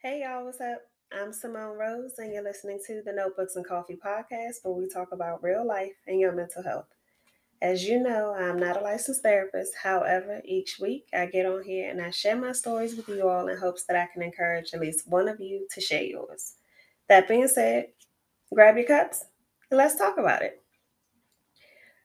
[0.00, 0.82] Hey y'all, what's up?
[1.12, 5.10] I'm Simone Rose, and you're listening to the Notebooks and Coffee podcast, where we talk
[5.10, 6.86] about real life and your mental health.
[7.60, 9.72] As you know, I'm not a licensed therapist.
[9.82, 13.48] However, each week I get on here and I share my stories with you all
[13.48, 16.54] in hopes that I can encourage at least one of you to share yours.
[17.08, 17.86] That being said,
[18.54, 19.24] grab your cups
[19.68, 20.62] and let's talk about it.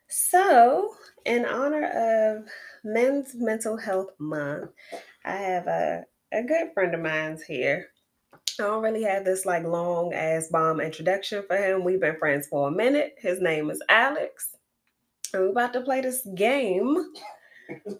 [0.07, 0.95] So,
[1.27, 1.85] in honor
[2.39, 2.47] of
[2.83, 4.71] Men's Mental Health Month,
[5.23, 7.89] I have a, a good friend of mine's here.
[8.33, 11.83] I don't really have this like long ass bomb introduction for him.
[11.83, 13.15] We've been friends for a minute.
[13.17, 14.49] His name is Alex.
[15.33, 17.13] And we're about to play this game.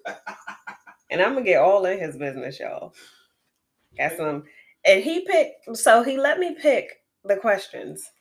[1.10, 2.94] and I'm gonna get all in his business, y'all.
[3.98, 4.44] Got some
[4.86, 8.12] and he picked so he let me pick the questions.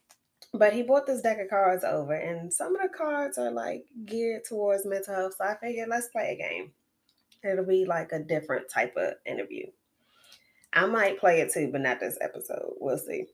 [0.55, 3.87] But he brought this deck of cards over, and some of the cards are like
[4.05, 5.37] geared towards mental health.
[5.39, 6.73] So I figured let's play a game.
[7.43, 9.67] It'll be like a different type of interview.
[10.73, 12.73] I might play it too, but not this episode.
[12.81, 13.27] We'll see.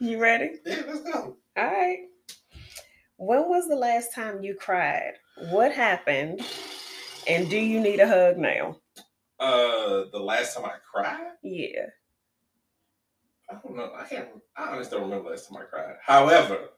[0.00, 0.52] you ready?
[0.66, 1.36] Yeah, let's go.
[1.56, 1.98] All right.
[3.16, 5.14] When was the last time you cried?
[5.50, 6.40] What happened?
[7.26, 8.76] And do you need a hug now?
[9.40, 11.86] Uh, the last time I cried, Yeah.
[13.50, 13.92] I don't know.
[13.96, 14.28] I can't.
[14.56, 15.96] I honestly don't remember last time I cried.
[16.02, 16.68] However,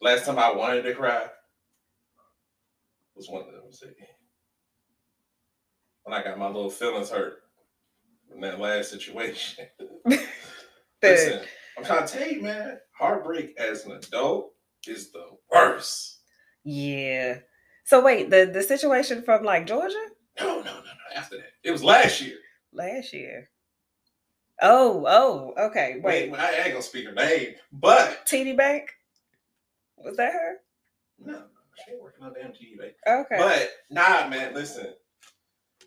[0.00, 1.26] last time I wanted to cry
[3.14, 3.72] was one of them.
[3.72, 3.86] See,
[6.06, 7.42] when I got my little feelings hurt
[8.32, 9.66] in that last situation.
[11.02, 11.40] Listen,
[11.76, 12.78] I'm trying to tell you, man.
[12.96, 14.52] Heartbreak as an adult
[14.86, 16.20] is the worst.
[16.64, 17.38] Yeah.
[17.84, 19.94] So wait, the the situation from like Georgia
[20.40, 20.80] No, no, no, no.
[21.16, 22.36] After that, it was last year.
[22.72, 23.50] last year.
[24.62, 26.00] Oh, oh, okay.
[26.02, 28.90] Wait, Wait, I ain't gonna speak her name, but TD Bank.
[29.98, 30.54] Was that her?
[31.18, 31.44] no, no,
[31.84, 32.92] she ain't working on damn TV, babe.
[33.06, 33.36] Okay.
[33.38, 34.94] But nah, man, listen.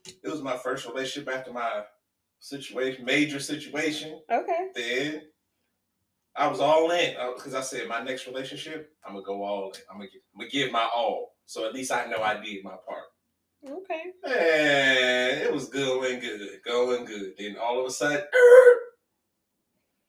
[0.05, 1.83] It was my first relationship after my
[2.39, 4.22] situation, major situation.
[4.31, 4.69] okay.
[4.75, 5.22] Then
[6.36, 9.71] I was all in uh, because I said my next relationship, I'm gonna go all
[9.71, 9.82] in.
[9.92, 11.36] I'm gonna, give, I'm gonna give my all.
[11.45, 13.04] So at least I know I did my part.
[13.67, 14.14] Okay.
[14.26, 17.33] And it was going good, going good.
[17.38, 18.23] Then all of a sudden,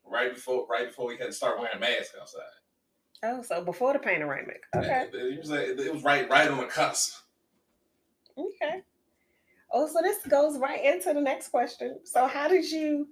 [0.04, 2.42] right before, right before we had to start wearing masks outside.
[3.22, 4.62] Oh, so before the panoramic.
[4.74, 5.08] Okay.
[5.12, 7.16] It was, like, it was right, right on the cusp.
[8.38, 8.82] Okay.
[9.72, 12.00] Oh, so this goes right into the next question.
[12.04, 13.08] So how did you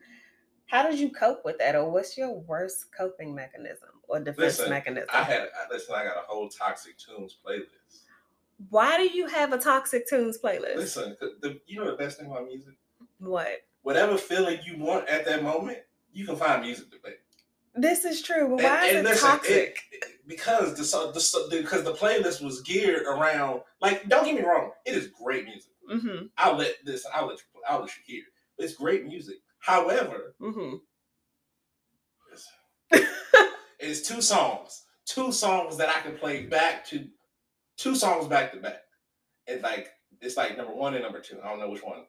[0.67, 1.75] how did you cope with that?
[1.77, 5.09] Or what's your worst coping mechanism or defense Listen, mechanism?
[5.13, 8.03] I had, I, listen, I got a whole Toxic Tunes playlist.
[8.71, 10.77] Why do you have a toxic tunes playlist?
[10.77, 12.75] Listen, the, the, you know the best thing about music?
[13.21, 13.63] What?
[13.83, 15.79] Whatever feeling you want at that moment,
[16.13, 17.13] you can find music to play.
[17.77, 19.79] This is true, but And- why is and it listen, toxic?
[19.93, 20.83] it- because the,
[21.51, 25.47] the because the playlist was geared around like don't get me wrong, it is great
[25.47, 25.71] music.
[25.91, 26.27] Mm-hmm.
[26.37, 28.23] I'll let this I'll let you I'll let you hear.
[28.59, 29.37] It's great music.
[29.61, 30.77] However, Mm-hmm.
[33.81, 37.07] it's two songs, two songs that I can play back to,
[37.77, 38.81] two songs back to back.
[39.47, 39.89] It's like
[40.21, 41.39] it's like number one and number two.
[41.43, 42.05] I don't know which one.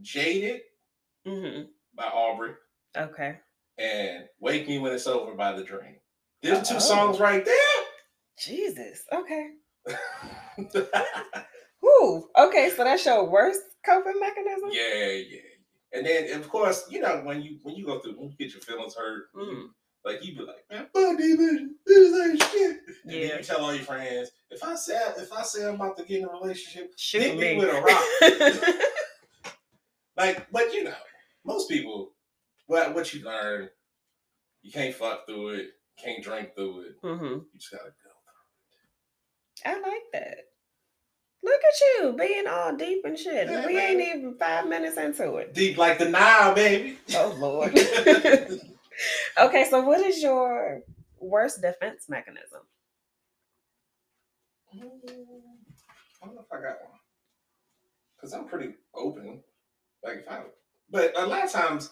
[0.00, 0.60] Jaded
[1.26, 1.64] Mm-hmm.
[1.94, 2.52] by Aubrey
[2.96, 3.36] Okay.
[3.76, 5.96] and Wake Me When It's Over by The Dream.
[6.42, 7.84] There's two songs right there.
[8.38, 9.02] Jesus.
[9.12, 9.50] Okay.
[11.80, 12.28] Whew.
[12.38, 14.70] Okay, so that's your worst coping mechanism?
[14.72, 15.38] yeah, yeah.
[15.92, 18.52] And then of course, you know, when you when you go through when you get
[18.52, 19.68] your feelings hurt, Mm.
[20.04, 22.76] like you be like, man, fuck bitches, this ain't shit.
[23.04, 23.36] And then Yeah.
[23.38, 26.20] you tell all your friends, if I say if I say I'm about to get
[26.20, 27.56] in a relationship, Shoot hit me me.
[27.58, 28.74] with a rock.
[30.16, 30.94] Like, but you know,
[31.44, 32.12] most people,
[32.66, 33.70] what what you learn,
[34.62, 37.02] you can't fuck through it, can't drink through it.
[37.02, 37.24] mm-hmm.
[37.24, 38.10] You just gotta go.
[39.64, 40.38] I like that.
[41.42, 43.48] Look at you being all deep and shit.
[43.48, 44.00] Yeah, we man.
[44.00, 45.54] ain't even five minutes into it.
[45.54, 46.98] Deep like the Nile, baby.
[47.14, 47.72] Oh Lord.
[49.38, 50.82] okay, so what is your
[51.18, 52.60] worst defense mechanism?
[54.76, 54.82] Mm,
[56.22, 56.98] I don't know if I got one.
[58.20, 59.42] Cause I'm pretty open.
[60.04, 60.42] Like if I,
[60.90, 61.90] but a lot of times,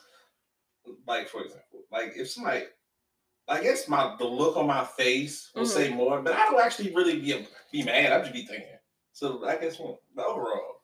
[1.06, 2.64] like for example, like if somebody,
[3.48, 5.68] I guess my the look on my face will Mhm.
[5.68, 8.12] say more, but I don't actually really be be mad.
[8.12, 8.77] I'm just be thinking.
[9.18, 10.82] So I guess well, overall,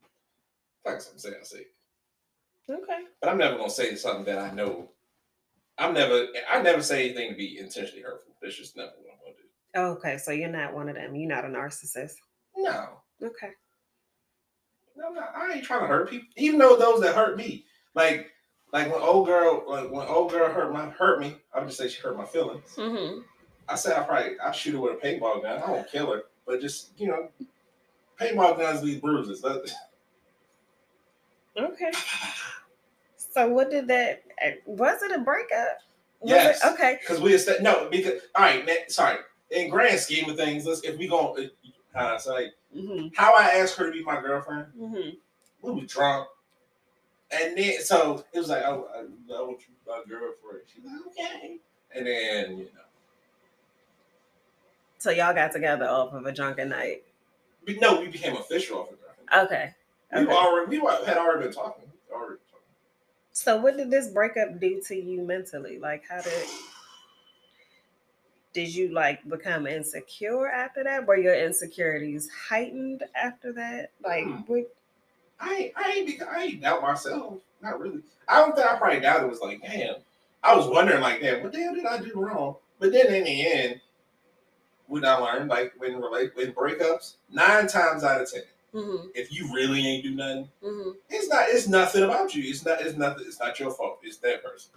[0.00, 1.58] if I got something to say, I say.
[1.58, 2.72] it.
[2.72, 3.00] Okay.
[3.20, 4.92] But I'm never gonna say something that I know.
[5.76, 6.28] I'm never.
[6.48, 8.36] I never say anything to be intentionally hurtful.
[8.40, 9.98] That's just never what I'm gonna do.
[9.98, 11.16] Okay, so you're not one of them.
[11.16, 12.12] You're not a narcissist.
[12.56, 13.50] No, Okay.
[14.96, 16.28] no, I'm not, I ain't trying to hurt people.
[16.36, 17.64] Even though those that hurt me,
[17.96, 18.28] like,
[18.72, 21.78] like when old girl, like when old girl hurt my hurt me, I would just
[21.78, 22.72] say she hurt my feelings.
[22.76, 23.22] Mm-hmm.
[23.68, 25.60] I say I probably I shoot her with a paintball gun.
[25.60, 27.28] I won't kill her, but just you know,
[28.20, 29.40] paintball guns leave bruises.
[29.42, 29.70] That-
[31.56, 31.90] Okay.
[33.16, 34.22] So what did that?
[34.64, 35.78] Was it a breakup?
[36.20, 36.64] Was Yes.
[36.64, 36.98] It, okay.
[37.00, 39.18] Because we established no because all right, man, sorry.
[39.50, 41.36] In grand scheme of things, let's if we go
[41.94, 45.10] uh, so like hmm how I asked her to be my girlfriend, hmm
[45.62, 46.28] we were drunk,
[47.30, 50.62] and then so it was like, oh, I, I want you my girlfriend.
[50.72, 51.58] She's like, okay,
[51.94, 52.87] and then you know,
[54.98, 57.04] So y'all got together off of a drunken night.
[57.66, 58.98] we no, we became official off of
[59.30, 59.44] that.
[59.46, 59.74] Okay.
[60.12, 60.32] We Okay.
[60.32, 61.84] already we had already been talking.
[62.12, 62.64] Already talking.
[63.32, 65.78] So what did this breakup do to you mentally?
[65.78, 66.48] Like how did
[68.52, 71.06] did you like become insecure after that?
[71.06, 73.90] Were your insecurities heightened after that?
[74.02, 74.36] Like Hmm.
[74.46, 74.74] what
[75.40, 77.34] I I ain't, I ain't doubt myself.
[77.62, 78.00] Not really.
[78.26, 79.26] I don't think I probably doubted.
[79.26, 79.96] It was like, damn.
[80.42, 82.56] I was wondering, like, damn, what the hell did I do wrong?
[82.78, 83.80] But then in the end,
[84.88, 88.42] what I learned, like, when relate when breakups, nine times out of ten,
[88.72, 91.48] hmm if you really ain't do nothing, hmm it's not.
[91.48, 92.42] It's nothing about you.
[92.44, 92.80] It's not.
[92.80, 93.24] It's nothing.
[93.26, 94.00] It's not your fault.
[94.02, 94.72] It's that person.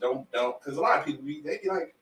[0.00, 0.60] Don't don't.
[0.60, 1.94] Because a lot of people be they be like,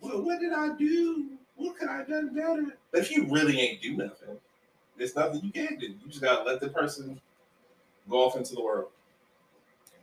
[0.00, 1.30] well, what did I do?
[1.56, 2.76] What could I have done better?
[2.90, 4.38] But if you really ain't do nothing,
[4.96, 5.88] there's nothing you can do.
[5.88, 7.20] You just gotta let the person
[8.08, 8.88] go off into the world.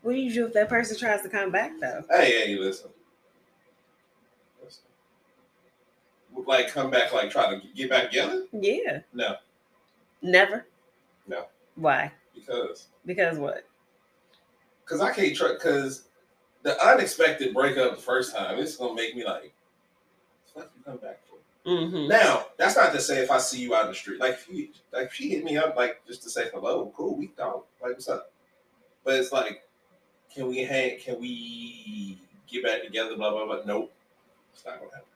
[0.02, 2.04] What do you do if that person tries to come back though?
[2.10, 2.56] Hey, hey.
[2.56, 2.92] Listen.
[4.62, 8.46] Would, Like come back, like try to get back together?
[8.52, 9.00] Yeah.
[9.14, 9.36] No,
[10.22, 10.66] Never?
[11.28, 11.46] No.
[11.76, 12.12] Why?
[12.36, 13.66] because Because what?
[14.84, 16.04] because I can't trust because
[16.64, 19.54] the unexpected breakup the first time it's gonna make me like,
[20.56, 21.70] you come back for?
[21.70, 22.08] Mm-hmm.
[22.08, 24.48] Now that's not to say if I see you out in the street, like if
[24.50, 27.66] you like if she hit me up like just to say hello, cool, we talk,
[27.82, 28.32] like what's up?
[29.04, 29.64] But it's like,
[30.34, 31.00] can we hang?
[31.00, 33.16] Can we get back together?
[33.18, 33.60] Blah blah blah.
[33.66, 33.92] Nope,
[34.54, 35.08] it's not gonna happen.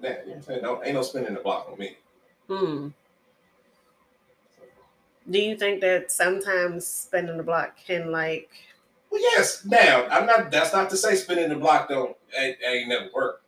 [0.00, 0.62] Nah, you know what I'm saying?
[0.62, 1.96] No, ain't no spinning the block on me.
[2.48, 2.88] Hmm.
[5.30, 8.50] Do you think that sometimes spinning the block can like
[9.10, 9.64] Well, yes.
[9.64, 10.50] Now, I'm not.
[10.50, 13.42] That's not to say spinning the block don't ain't, ain't never work.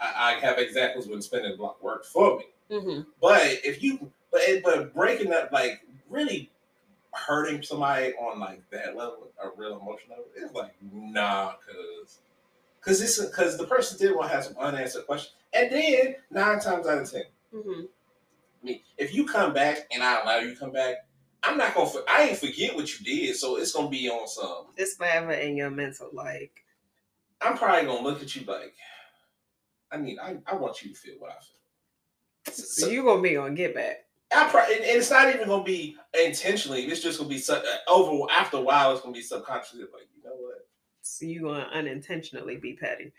[0.00, 2.44] I, I have examples when spinning the block worked for me.
[2.70, 3.02] mm-hmm.
[3.20, 6.50] But if you, but but breaking up, like really
[7.12, 12.20] hurting somebody on like that level, a real emotional level, it's like nah, cause,
[12.82, 16.60] cause it's cause the person did want to have some unanswered questions, and then nine
[16.60, 17.22] times out of ten,
[17.54, 17.82] Mm-hmm.
[17.82, 20.96] I mean, if you come back and I allow you to come back,
[21.42, 24.26] I'm not gonna, for- I ain't forget what you did, so it's gonna be on
[24.28, 24.66] some.
[24.76, 26.52] It's forever in your mental like
[27.40, 28.72] I'm probably gonna look at you like,
[29.90, 31.34] I mean, I, I want you to feel what I
[32.54, 32.54] feel.
[32.54, 34.04] so you gonna be on get back.
[34.34, 36.84] I probably, and it's not even gonna be intentionally.
[36.84, 38.92] It's just gonna be su- uh, over after a while.
[38.92, 40.51] It's gonna be subconsciously like, you know what?
[41.02, 43.12] So you gonna unintentionally be petty.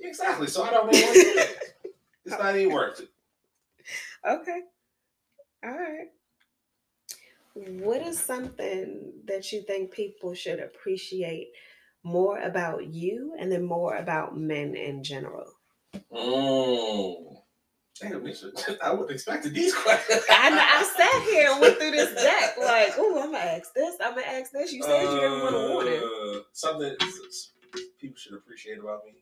[0.00, 0.46] Exactly.
[0.46, 1.90] So I don't even want to do.
[2.24, 3.08] It's not even worth it.
[4.26, 4.62] Okay.
[5.62, 6.08] All right.
[7.54, 11.52] What is something that you think people should appreciate
[12.02, 15.52] more about you and then more about men in general?
[16.12, 17.36] Mm.
[18.00, 18.26] Damn,
[18.82, 20.22] I would expect these questions.
[20.30, 23.72] I know I sat here and went through this deck like, oh, I'm gonna ask
[23.74, 24.72] this, I'm gonna ask this.
[24.72, 26.94] You said you didn't want to warn it Uh, Something
[27.98, 29.12] people should appreciate about me.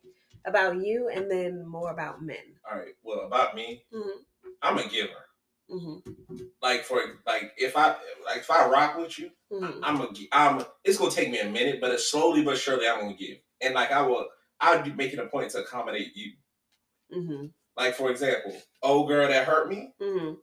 [0.47, 2.37] about you and then more about men.
[2.71, 2.95] All right.
[3.03, 4.19] Well, about me, Mm-hmm.
[4.63, 5.11] I'm a giver.
[5.71, 6.37] Mm-hmm.
[6.63, 7.89] Like for like, if I
[8.27, 9.85] like if I rock with you, Mm-hmm.
[9.85, 10.65] I'm a, I'm.
[10.83, 13.39] It's gonna take me a minute, but it's slowly but surely I'm gonna give.
[13.61, 14.27] And like I will,
[14.61, 16.33] I'll be making a point to accommodate you.
[17.77, 19.93] Like for example, old girl that hurt me.
[20.01, 20.35] Mm-hmm.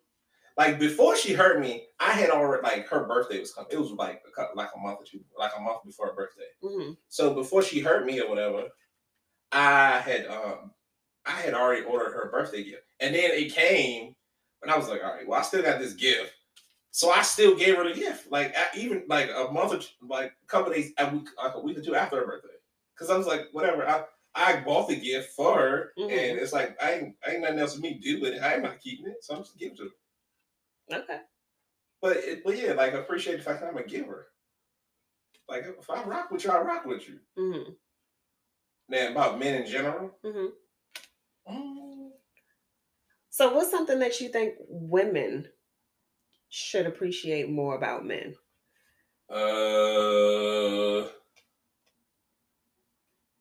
[0.57, 3.69] Like before she hurt me, I had already like her birthday was coming.
[3.71, 6.13] It was like a couple, like a month or two, like a month before her
[6.13, 6.43] birthday.
[6.63, 6.91] Mm-hmm.
[7.07, 8.65] So before she hurt me or whatever,
[9.51, 10.71] I had um
[11.25, 14.15] I had already ordered her birthday gift, and then it came,
[14.61, 16.33] and I was like, all right, well I still got this gift,
[16.91, 19.87] so I still gave her the gift, like a- even like a month or two,
[20.07, 22.49] like a couple days, a week, like a week or two after her birthday,
[22.95, 26.11] because I was like, whatever, I I bought the gift for her, Mhm.
[26.11, 28.41] and it's like I ain't, ain't nothing else for me to do with it.
[28.41, 29.83] I'm not keeping it, so I'm just giving it to
[30.89, 30.99] her.
[31.03, 31.19] Okay.
[32.01, 34.31] But it, but yeah, like appreciate the fact that I'm a giver.
[35.49, 37.19] Like if I rock with you, I rock with you.
[37.37, 37.71] Mm-hmm.
[38.89, 40.17] Now about men in general.
[40.23, 41.53] Mm-hmm.
[41.53, 42.11] mm,
[43.29, 45.47] So, what's something that you think women
[46.49, 48.35] should appreciate more about men?
[49.29, 51.07] Uh,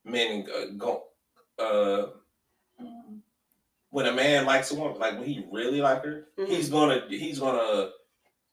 [0.04, 1.04] men uh, go.
[1.59, 2.07] Uh,
[3.90, 7.40] when a man likes a woman, like when he really like her, he's gonna he's
[7.40, 7.90] gonna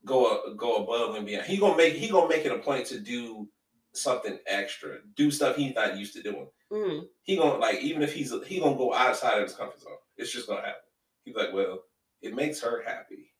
[0.06, 1.46] go go above and beyond.
[1.46, 3.48] He gonna make he gonna make it a point to do
[3.94, 6.48] something extra, do stuff he's not used to doing.
[6.72, 7.06] Mm-hmm.
[7.22, 9.94] He gonna like even if he's he gonna go outside of his comfort zone.
[10.18, 10.82] It's just gonna happen.
[11.24, 11.84] He's like, well,
[12.22, 13.32] it makes her happy,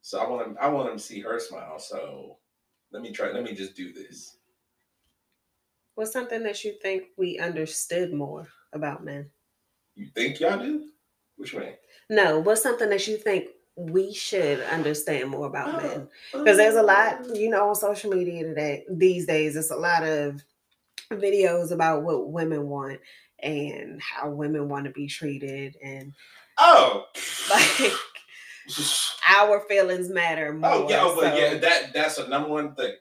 [0.00, 0.56] So I want him.
[0.60, 1.78] I want him to see her smile.
[1.78, 2.38] So
[2.92, 3.30] let me try.
[3.30, 4.38] Let me just do this.
[5.94, 9.30] What's something that you think we understood more about men?
[9.94, 10.88] You think y'all do?
[11.36, 11.76] Which way?
[12.10, 16.08] No, what's something that you think we should understand more about uh, men?
[16.32, 19.56] Uh, because there's a lot, you know, on social media today these days.
[19.56, 20.42] It's a lot of
[21.12, 23.00] videos about what women want
[23.40, 26.12] and how women want to be treated and
[26.58, 27.06] Oh,
[27.50, 27.92] like
[29.28, 30.70] our feelings matter oh, more.
[30.70, 31.58] oh yeah, oh, but so- yeah.
[31.58, 32.94] That that's a number one thing.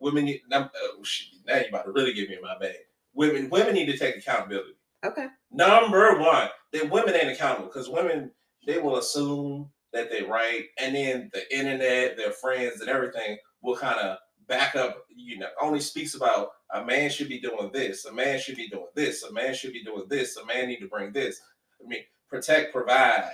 [0.00, 0.42] Women need.
[0.52, 2.76] Uh, oh, shit, now you about to really give me my bag.
[3.14, 4.74] Women, women need to take accountability.
[5.04, 5.26] Okay.
[5.50, 8.30] Number one, that women ain't accountable because women
[8.66, 13.76] they will assume that they're right, and then the internet, their friends, and everything will
[13.76, 15.04] kind of back up.
[15.14, 18.68] You know, only speaks about a man should be doing this, a man should be
[18.68, 21.40] doing this, a man should be doing this, a man need to bring this.
[21.82, 23.30] I mean, protect, provide,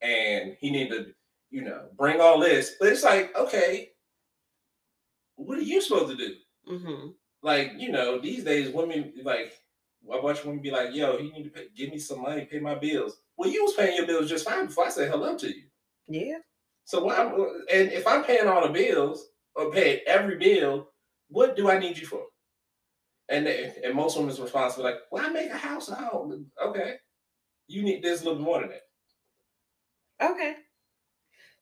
[0.00, 1.12] and he need to,
[1.50, 2.76] you know, bring all this.
[2.80, 3.90] But it's like, okay,
[5.46, 6.34] what are you supposed to do?
[6.66, 7.06] hmm
[7.42, 9.54] like you know these days women like
[10.12, 12.44] a bunch of women be like yo you need to pay, give me some money
[12.44, 13.16] pay my bills.
[13.36, 15.64] Well you was paying your bills just fine before i said hello to you.
[16.08, 16.38] Yeah.
[16.84, 17.16] so why
[17.72, 20.90] and if i'm paying all the bills or paying every bill
[21.28, 22.24] what do i need you for?
[23.30, 26.46] And and most women's response be like well i make a house a home?
[26.62, 26.96] Okay.
[27.68, 30.30] You need there's a little more than that.
[30.30, 30.56] Okay.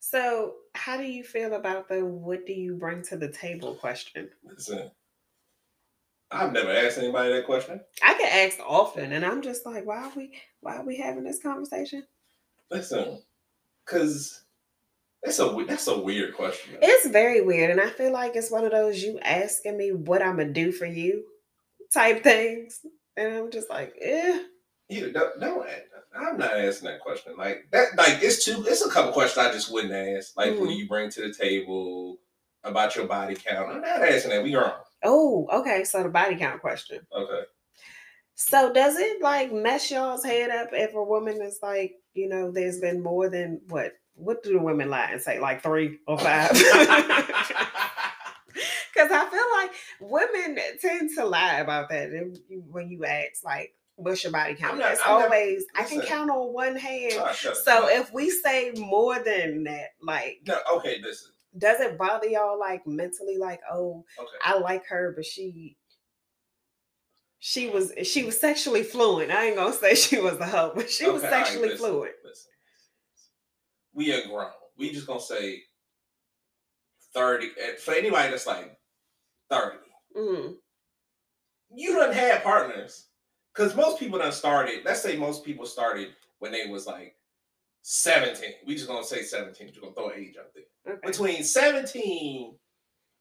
[0.01, 4.31] So, how do you feel about the what do you bring to the table question?
[4.45, 4.91] listen
[6.31, 10.05] i've never asked anybody that question I get asked often, and I'm just like, why
[10.05, 12.05] are we why are we having this conversation?
[12.71, 13.23] listen
[13.87, 14.43] because
[15.23, 18.65] that's a that's a weird question It's very weird, and I feel like it's one
[18.65, 21.25] of those you asking me what I'm gonna do for you
[21.93, 22.81] type things,
[23.17, 24.43] and I'm just like, eh.
[24.91, 25.67] You don't, don't
[26.17, 27.35] I'm not asking that question.
[27.37, 30.37] Like that like it's two it's a couple questions I just wouldn't ask.
[30.37, 30.79] Like what do Mhm.
[30.79, 32.19] you bring to the table
[32.65, 33.71] about your body count?
[33.71, 34.43] I'm not asking that.
[34.43, 34.73] We grown.
[35.05, 35.85] Oh, okay.
[35.85, 37.07] So the body count question.
[37.13, 37.43] Okay.
[38.35, 42.51] So does it like mess y'all's head up if a woman is like, you know,
[42.51, 43.93] there's been more than what?
[44.15, 46.51] What do the women lie and say, like three or five?
[48.93, 52.11] Because I feel like women tend to lie about that
[52.49, 54.79] when you ask, like, what's your body count?
[54.79, 57.15] not- it's I'm not- always, I can count on one hand.
[57.37, 61.33] So if we say more than that, like, no, okay, listen.
[61.59, 64.29] does it bother y'all like mentally, like, oh, Okay.
[64.43, 65.77] I like her, but she
[67.41, 69.31] she was she was sexually fluent.
[69.31, 71.87] I ain't gonna say she was a hoe, but she was Okay, right, sexually listen,
[71.87, 72.15] fluent.
[72.25, 72.51] Listen.
[73.93, 74.51] We are grown.
[74.77, 75.63] We just gonna say
[77.15, 77.51] 30.
[77.85, 78.77] For anybody that's like
[79.51, 79.77] 30.
[80.17, 80.55] Mm,
[81.75, 83.07] you done had partners.
[83.59, 87.17] Because most people done started, let's say most people started when they was like
[87.83, 88.51] 17.
[88.65, 89.73] We just gonna say 17.
[89.75, 90.95] We're gonna throw an age out there.
[90.95, 91.01] okay.
[91.05, 92.55] Between 17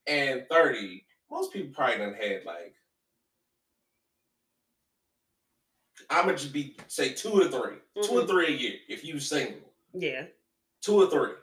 [0.05, 2.75] and 30, most people probably done had like
[6.11, 8.27] I'm gonna just be say two or 3 Two or Mhm.
[8.27, 9.73] three a year if you single.
[9.93, 10.27] Yeah.
[10.81, 11.33] Two or three.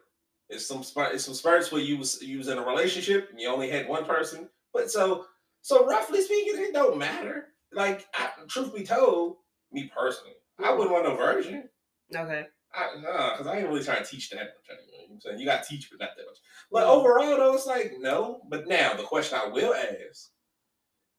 [0.49, 3.49] It's some it's some spurts where you was you was in a relationship and you
[3.49, 4.49] only had one person.
[4.73, 5.27] But so
[5.63, 7.54] so roughly speaking, it don't matter.
[7.75, 9.37] Like I, truth be told,
[9.73, 11.69] me personally, I wouldn't want no virgin.
[12.15, 12.47] Okay.
[12.75, 14.47] I nah, because I ain't really trying to teach that much.
[14.71, 14.85] Anyway.
[15.03, 16.39] You know I'm saying you got to teach, but not that much.
[16.71, 18.41] But overall, though, it's like no.
[18.49, 20.31] But now the question I will ask: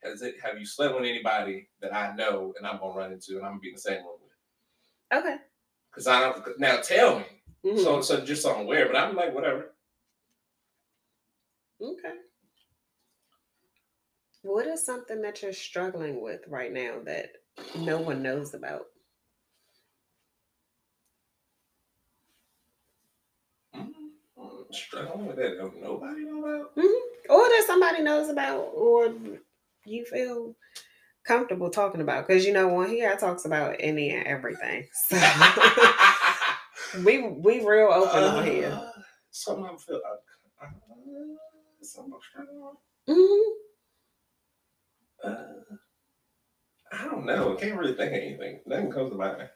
[0.03, 0.35] Has it?
[0.43, 3.53] Have you slept with anybody that I know and I'm gonna run into and I'm
[3.53, 5.19] gonna be in the same room with?
[5.19, 5.38] Okay.
[5.91, 6.59] Because I don't.
[6.59, 7.25] Now tell me.
[7.65, 7.83] Mhm.
[7.83, 8.88] So so just so I'm aware.
[8.88, 9.74] But I'm like whatever.
[11.81, 12.13] okay.
[14.45, 17.31] What is something that you're struggling with right now that
[17.79, 18.85] no one knows about?
[23.75, 23.89] Mm,
[24.37, 25.57] mm, Struggling with that.
[25.81, 26.75] Nobody know about.
[26.75, 26.99] Mhm.
[27.29, 29.13] Or that somebody knows about, or
[29.85, 30.55] you feel
[31.25, 32.27] comfortable talking about?
[32.27, 34.87] Because you know, when here talks about any and everything.
[35.09, 35.17] So
[37.03, 38.71] we we real open on here.
[38.71, 40.01] Uh, Something I'm feel.
[40.05, 40.67] Uh, uh,
[41.81, 43.17] something I'm struggling with.
[43.17, 43.64] Mhm.
[45.25, 45.38] Uh,
[46.91, 47.55] I don't know.
[47.58, 48.60] I can't really think of anything.
[48.65, 49.50] Nothing comes to mind.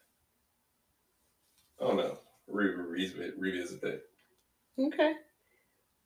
[1.80, 2.18] I don't know.
[2.48, 4.02] Re- revisit, revisit that.
[4.80, 5.14] Okay.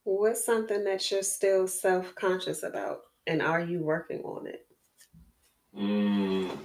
[0.03, 4.67] What's something that you're still self conscious about, and are you working on it?
[5.77, 6.57] Mm.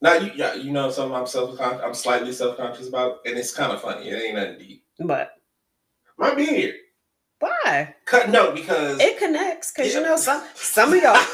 [0.00, 3.54] Now you, yeah, you know something I'm self I'm slightly self conscious about, and it's
[3.54, 4.08] kind of funny.
[4.08, 4.84] It ain't nothing deep.
[4.98, 5.34] But
[6.18, 6.74] My beard.
[7.42, 7.94] Why?
[8.04, 11.16] Cut no because It connects because you know some some of y'all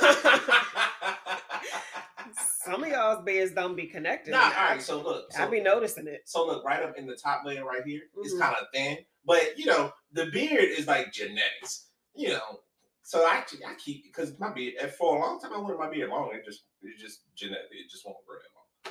[2.65, 4.33] Some of y'all's beards don't be connected.
[4.33, 4.83] Nah, all right.
[4.83, 6.23] So look, so, I be noticing it.
[6.27, 8.03] so look right up in the top layer right here.
[8.23, 8.41] It's Mhm.
[8.41, 11.87] kind of thin, but you know the beard is like genetics.
[12.15, 12.61] You know,
[13.03, 15.89] so I keep- I keep because my beard for a long time I wanted my
[15.89, 16.35] beard long.
[16.35, 17.69] It just it just genetic.
[17.71, 18.37] It just won't grow.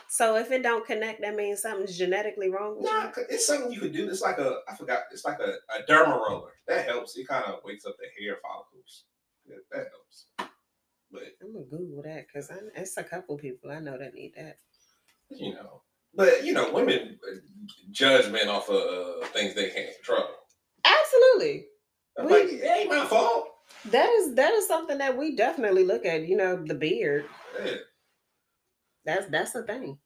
[0.10, 3.72] So if it don't connect, that means something's genetically wrong with Nah, 'cause it's something
[3.72, 4.10] you could do.
[4.10, 5.04] It's like a I forgot.
[5.12, 7.18] It's like a, a derma roller that helps.
[7.18, 9.06] It kind of wakes up the hair follicles.
[9.46, 10.26] Yeah, that helps.
[11.12, 11.24] But.
[11.42, 14.58] I'm gonna Google that because it's a couple people I know that need that.
[15.30, 15.82] you know,
[16.14, 17.36] but you know, women uh,
[17.92, 18.76] judge men off of
[19.24, 20.28] uh, things they can't control.
[20.86, 21.68] Absolutely.
[22.18, 23.50] I'm We- like, it ain't my fault.
[23.92, 26.28] That is that is something that we definitely look at.
[26.28, 27.26] You know, the beard.
[27.64, 27.76] Yeah.
[29.08, 29.98] That's that's the thing.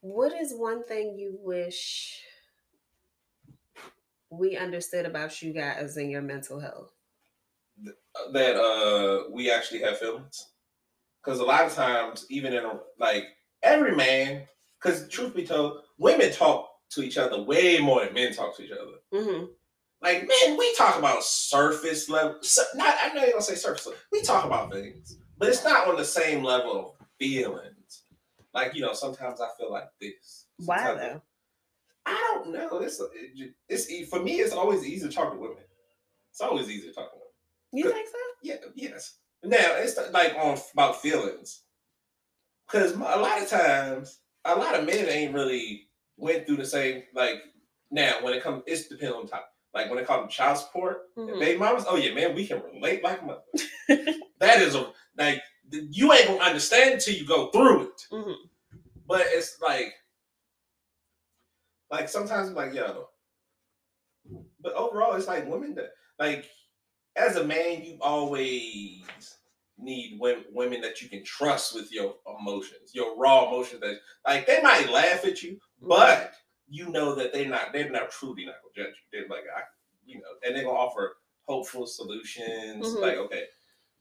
[0.00, 2.20] What is one thing you wish
[4.28, 6.92] we understood about you guys and your mental health?
[8.32, 10.48] that uh we actually have feelings
[11.24, 13.24] because a lot of times even in a like
[13.62, 14.42] every man
[14.78, 18.62] because truth be told women talk to each other way more than men talk to
[18.64, 19.46] each other Mm-hmm.
[20.02, 22.36] like men we talk about surface level
[22.74, 24.00] not i'm not even gonna say surface level.
[24.12, 28.02] we talk about things but it's not on the same level of feelings
[28.54, 31.22] like you know sometimes i feel like this Why Sometimes- though?
[32.06, 35.56] i don't know it's it, it's for me it's always easy to talk to women
[36.30, 37.26] it's always easy to talk to women
[37.72, 38.18] You think so?
[38.42, 39.18] Yeah, yes.
[39.42, 41.62] Now it's like on about feelings,
[42.66, 47.02] because a lot of times a lot of men ain't really went through the same
[47.14, 47.36] like.
[47.90, 49.46] Now when it comes, it's depends on top.
[49.74, 51.40] Like when it comes to child support, and Mhm.
[51.40, 51.84] baby mamas.
[51.88, 53.42] Oh yeah, man, we can relate like mother.
[54.40, 58.06] that is a like you ain't gonna understand until you go through it.
[58.10, 58.36] Mhm.
[59.06, 59.92] But it's like,
[61.90, 63.08] like sometimes I'm like yo.
[64.60, 66.46] But overall, it's like women that like
[67.16, 69.02] as a man, you always
[69.78, 73.80] need women, women that you can trust with your emotions, your raw emotions.
[73.80, 75.52] That like they might laugh at you,
[75.82, 75.88] Mm-hmm.
[75.88, 76.34] but
[76.68, 79.20] you know that they're not they're not truly not gonna judge you.
[79.20, 79.62] They're like I,
[80.04, 82.86] you know, and they're gonna offer hopeful solutions.
[82.86, 83.00] Mhm.
[83.00, 83.44] Like okay,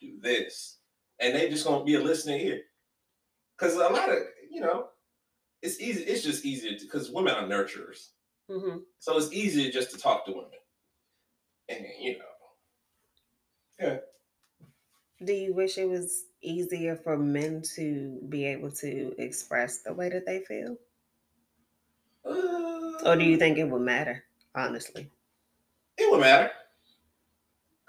[0.01, 0.78] do this,
[1.19, 2.63] and they just gonna be a listener here.
[3.57, 4.17] Because a lot of
[4.49, 4.89] you know,
[5.61, 6.03] it's easy.
[6.03, 8.09] It's just easier because women are nurturers,
[8.49, 8.83] Mhm.
[8.99, 10.59] so it's easier just to talk to women,
[11.69, 12.25] and you know.
[13.79, 13.99] Yeah.
[15.23, 20.09] Do you wish it was easier for men to be able to express the way
[20.09, 20.77] that they feel?
[23.05, 24.23] Or do you think it would matter,
[24.55, 25.09] honestly?
[25.97, 26.51] it would matter?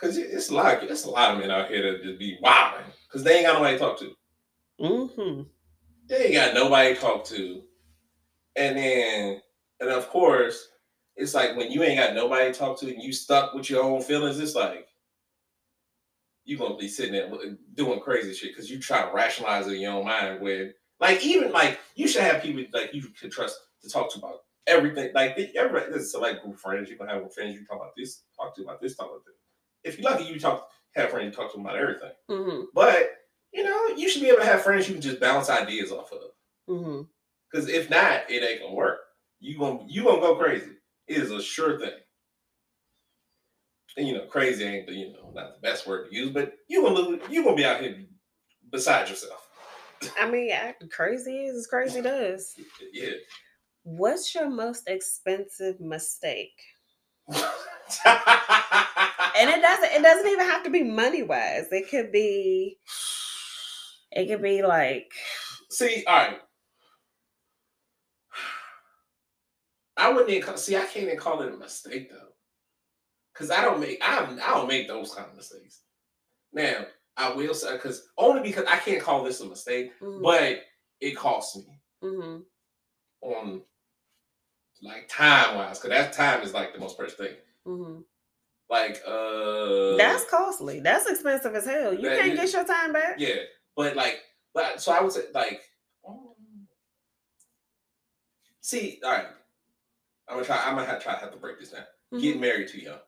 [0.00, 0.82] Cause it's a lot.
[0.82, 3.54] It's a lot of men out here that just be wilding because they ain't got
[3.54, 4.12] nobody to talk to.
[4.80, 5.42] Mm-hmm.
[6.08, 7.62] They ain't got nobody to talk to,
[8.56, 9.40] and then
[9.80, 10.68] and of course
[11.16, 13.84] it's like when you ain't got nobody to talk to and you stuck with your
[13.84, 14.38] own feelings.
[14.40, 14.86] It's like
[16.44, 17.30] you gonna be sitting there
[17.74, 20.40] doing crazy shit because you try to rationalize it in your own mind.
[20.40, 24.18] When like even like you should have people like you can trust to talk to
[24.18, 24.36] about
[24.66, 25.10] everything.
[25.14, 26.88] Like everybody, this is like group friends.
[26.88, 29.34] You can have friends you talk about this, talk to about this, talk about this.
[29.84, 32.10] If you're lucky, you talk have friends talk to them about everything.
[32.30, 32.64] Mm-hmm.
[32.74, 33.10] But
[33.52, 36.12] you know, you should be able to have friends you can just bounce ideas off
[36.12, 36.30] of.
[36.68, 37.02] Mm-hmm.
[37.50, 39.00] Because if not, it ain't gonna work.
[39.40, 40.72] You gonna you gonna go crazy.
[41.08, 41.90] It is a sure thing.
[43.96, 46.54] And you know, crazy ain't the you know not the best word to use, but
[46.68, 47.96] you gonna lose, you gonna be out here
[48.70, 49.48] beside yourself.
[50.18, 50.50] I mean,
[50.90, 52.54] crazy is as crazy does.
[52.92, 53.10] Yeah.
[53.82, 56.60] What's your most expensive mistake?
[59.38, 61.66] And it doesn't it doesn't even have to be money wise.
[61.72, 62.78] It could be
[64.12, 65.10] it could be like
[65.70, 66.38] see, all right.
[69.96, 70.76] I wouldn't even call, see.
[70.76, 72.32] I can't even call it a mistake though,
[73.32, 75.82] because I don't make I I don't make those kind of mistakes.
[76.52, 80.60] Now I will say because only because I can't call this a mistake, mhm, but
[81.00, 82.42] it costs me mhm,
[83.22, 83.62] on
[84.82, 87.36] like time wise, because that time is like the most precious thing.
[87.66, 88.04] mhm.
[88.70, 90.78] Like uh, That's costly.
[90.80, 91.92] That's expensive as hell.
[91.92, 93.16] You can't is- get your time back.
[93.18, 93.34] yeah,
[93.76, 94.20] but like,
[94.54, 95.62] but so I would say like,
[98.60, 99.26] see, all right,
[100.28, 100.62] I'm gonna try.
[100.64, 101.82] I'm gonna have, try to have to break this down.
[102.12, 102.20] Mhm.
[102.22, 102.98] Getting married too young.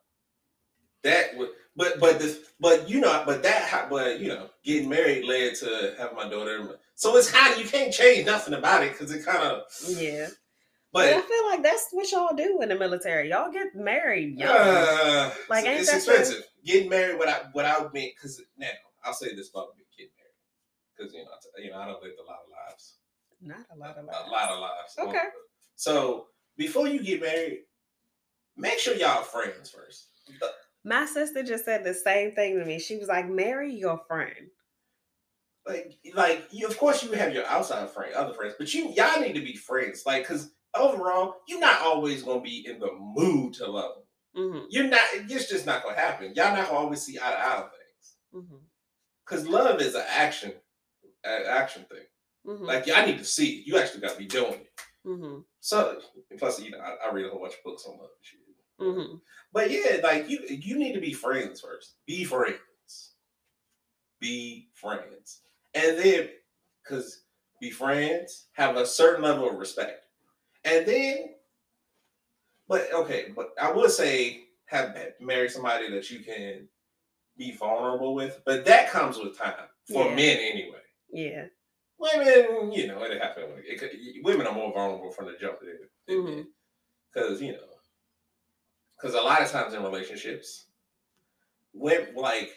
[1.04, 5.24] That would, but but this, but you know, but that, but you know, getting married
[5.24, 6.78] led to having my daughter.
[6.94, 9.62] So it's kind of you can't change nothing about it because it kind of.
[9.88, 10.28] Yeah.
[10.92, 13.30] But I feel like that's what y'all do in the military.
[13.30, 14.50] Y'all get married young.
[14.50, 16.42] uh, Like, it's, ain't it's expensive.
[16.64, 18.68] Getting married without without me because now
[19.04, 20.36] I'll say this about me getting married
[20.96, 22.96] because you know I you know I don't live a lot of lives.
[23.40, 24.18] Not a lot of lives.
[24.26, 24.96] a lot of lives.
[24.98, 25.28] Okay.
[25.76, 26.26] So
[26.56, 27.60] before you get married,
[28.56, 30.08] make sure y'all friends first.
[30.84, 32.78] My sister just said the same thing to me.
[32.78, 34.48] She was like, marry your friend.
[35.66, 39.20] like like you of course you have your outside friend other friends but you y'all
[39.20, 43.54] need to be friends like because overall you're not always gonna be in the mood
[43.54, 44.44] to love them.
[44.44, 44.64] Mm-hmm.
[44.70, 46.32] you're not it's just not gonna happen.
[46.34, 48.14] Y'all not gonna always see eye to eye on things.
[48.34, 48.56] Mm-hmm.
[49.24, 50.52] because love is an action
[51.24, 52.06] an action thing.
[52.46, 52.64] Mm-hmm.
[52.64, 53.66] like y'all need to see it.
[53.66, 54.70] You actually gotta be doing it.
[55.06, 55.40] Mm-hmm.
[55.60, 55.98] so
[56.38, 58.38] plus you know I, I read a whole bunch of books on love and shit.
[58.80, 59.16] Mm-hmm.
[59.52, 61.96] but yeah like you you need to be friends first.
[62.06, 62.58] Be friends.
[64.20, 65.40] Be friends.
[65.74, 66.28] And then
[66.82, 67.24] because
[67.60, 70.02] be friends have a certain level of respect
[70.64, 71.34] and then
[72.68, 76.66] but okay but i would say have marry somebody that you can
[77.36, 79.54] be vulnerable with but that comes with time
[79.90, 80.14] for Yeah.
[80.14, 80.80] men anyway
[81.12, 81.46] Yeah.
[81.98, 83.90] women you know it happen it could,
[84.22, 86.40] women are more vulnerable from the jump than than men mm-hmm.
[87.12, 87.58] because you know
[88.96, 90.66] because a lot of times in relationships
[91.72, 92.50] when like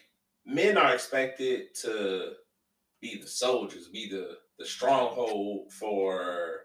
[0.46, 2.34] men are expected to
[3.02, 6.65] be the soldiers be the the stronghold for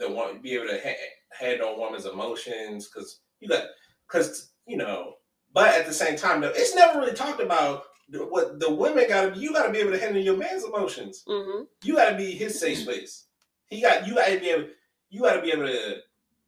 [0.00, 0.96] the one be able to ha-
[1.38, 3.64] handle a woman's emotions because you got
[4.08, 5.14] because you know
[5.54, 9.30] but at the same time though it's never really talked about what the women gotta
[9.30, 11.62] be you gotta be able to handle your man's emotions Mm-hmm.
[11.84, 13.26] you gotta be his safe space.
[13.66, 14.66] He got you gotta be able
[15.10, 15.96] you gotta be able to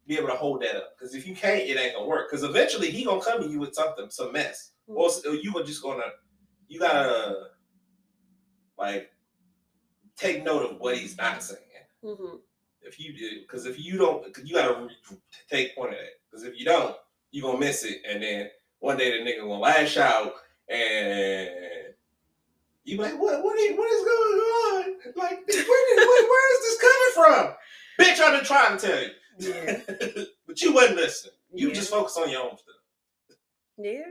[0.09, 0.89] be able to hold that up.
[0.99, 2.29] Because if you can't, it ain't gonna work.
[2.29, 4.73] Because eventually he gonna come to you with something, some mess.
[4.89, 6.03] Or, s- or you are just gonna
[6.67, 7.37] you gotta
[8.77, 9.11] like
[10.17, 11.61] take note of what he's not saying.
[12.05, 12.37] Mm-hmm.
[12.85, 15.17] If you do, because if you don't, 'cause you gotta re-
[15.51, 16.21] take point of that.
[16.31, 16.97] Because if you don't,
[17.31, 20.35] you gonna miss it, and then one day the nigga gonna lash out,
[20.69, 21.51] and
[22.85, 24.97] you like, what, what, is, what is going on?
[25.15, 27.55] Like, where, where, where is this coming from?
[28.01, 30.25] Bitch, I've been trying to tell you, Yeah.
[30.47, 31.35] but you wasn't listening.
[31.55, 31.75] You Yeah.
[31.75, 33.37] just focus on your own stuff.
[33.79, 34.03] Yeah.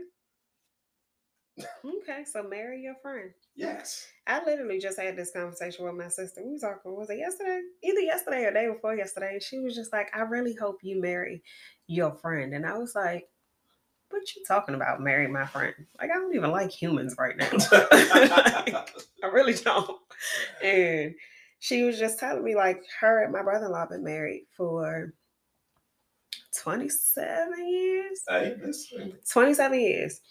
[1.86, 3.32] Okay, so marry your friend.
[3.56, 4.08] Yes.
[4.28, 6.41] I literally just had this conversation with my sister.
[6.43, 7.62] We was talking, was it yesterday?
[7.84, 9.34] Either yesterday or day before yesterday.
[9.34, 11.43] And she was just like, I really hope you marry
[11.88, 12.54] your friend.
[12.54, 13.28] And I was like,
[14.10, 15.74] what you talking about, marry my friend?
[16.00, 17.50] Like, I don't even like humans right now.
[17.71, 19.97] I really don't.
[20.63, 21.15] And
[21.60, 25.13] she was just telling me, like, her and my brother in law been married for
[26.62, 28.21] 27 years.
[29.32, 30.21] 27 years.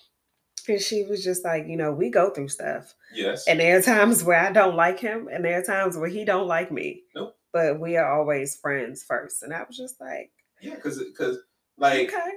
[0.69, 2.95] And she was just like, you know, we go through stuff.
[3.15, 3.47] Yes.
[3.49, 6.25] And there are times where I don't like him, and there are times where he
[6.25, 7.03] don't like me.
[7.15, 7.37] Nope.
[7.53, 9.43] But we are always friends first.
[9.43, 11.39] And I was just like, yeah, because because
[11.79, 12.31] like okay.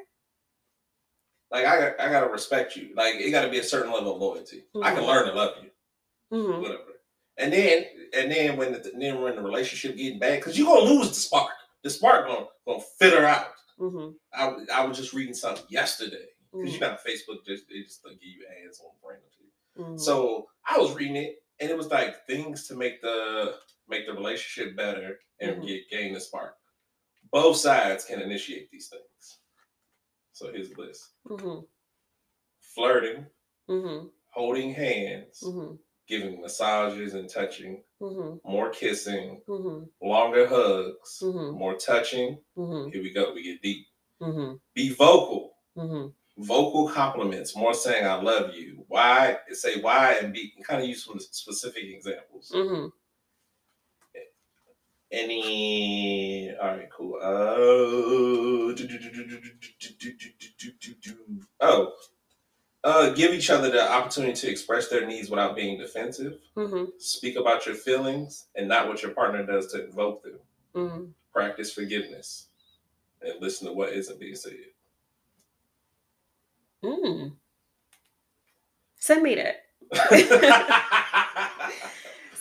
[1.51, 2.89] like I got- I gotta respect you.
[2.95, 4.63] Like it gotta be a certain level of loyalty.
[4.81, 5.07] I can Mhm.
[5.07, 5.69] learn to love you.
[6.31, 6.83] hmm whatever.
[7.38, 10.89] And then and then when the then when the relationship getting bad, because you're gonna
[10.91, 11.51] lose the spark.
[11.83, 13.47] The spark gonna gonna fitter out.
[13.77, 18.06] hmm I, I was just reading something yesterday because you know Facebook just they just
[18.06, 19.84] like give you ads on random shit.
[19.86, 23.56] hmm So I was reading it and it was like things to make the
[23.88, 25.68] make the relationship better and Mhm.
[25.68, 26.56] get gain the spark.
[27.32, 29.39] Both sides can initiate these things.
[30.34, 31.60] So here's the list: hmm
[32.76, 33.26] flirting,
[33.68, 35.76] hmm holding hands, hmm
[36.08, 39.42] giving massages and touching, hmm more kissing,
[40.02, 41.20] longer hugs,
[41.52, 42.38] more touching.
[42.92, 43.34] Here we go.
[43.34, 43.88] We get deep.
[44.76, 45.56] Be vocal.
[45.76, 50.88] hmm vocal compliments, more saying "I love you." Why say why and be kind of
[50.88, 52.52] use some specific examples.
[52.54, 52.88] Mm-hmm.
[55.12, 57.19] Any all right, cool.
[57.22, 58.74] Oh,
[61.62, 61.93] oh,
[62.84, 66.39] uh, give each other the opportunity to express their needs without being defensive.
[66.58, 66.86] Mm-hmm.
[66.98, 70.39] Speak about your feelings and not what your partner does to invoke them.
[70.76, 71.04] Mm-hmm.
[71.32, 72.48] Practice forgiveness
[73.22, 74.72] and listen to what isn't being said
[76.84, 77.32] mm
[79.00, 79.56] Send me that.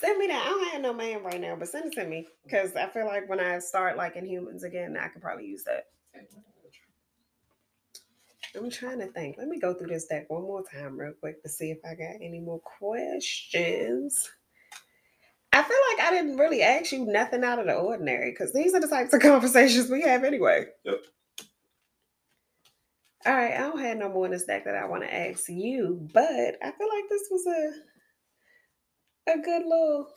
[0.00, 0.42] Send me that.
[0.44, 3.06] I don't have no man right now, but send it to me because I feel
[3.06, 5.86] like when I start liking humans again, I could probably use that.
[8.56, 9.36] I'm trying to think.
[9.38, 11.94] Let me go through this deck one more time, real quick, to see if I
[11.94, 14.30] got any more questions.
[15.52, 18.74] I feel like I didn't really ask you nothing out of the ordinary because these
[18.74, 20.66] are the types of conversations we have anyway.
[20.84, 21.00] Yep.
[23.24, 25.48] All right, I don't have no more in the stack that I want to ask
[25.48, 27.72] you, but I feel like this was a
[29.32, 30.08] a good little.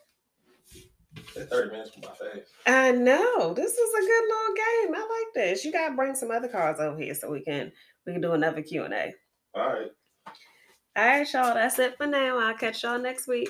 [1.35, 2.47] That 30 minutes from my face.
[2.65, 4.95] I know this was a good little game.
[4.95, 5.63] I like this.
[5.63, 7.71] You gotta bring some other cards over here so we can
[8.05, 9.13] we can do another Q and A.
[9.53, 9.91] All right.
[10.97, 11.53] All right, y'all.
[11.53, 12.39] That's it for now.
[12.39, 13.49] I'll catch y'all next week.